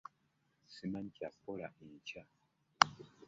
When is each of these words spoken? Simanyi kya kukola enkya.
Simanyi 0.73 1.09
kya 1.15 1.27
kukola 1.33 1.67
enkya. 1.83 2.21